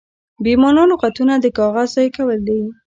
بې 0.43 0.53
مانا 0.61 0.83
لغتونه 0.91 1.33
د 1.39 1.45
کاغذ 1.57 1.89
ضایع 1.95 2.11
کول 2.17 2.39
دي. 2.47 2.59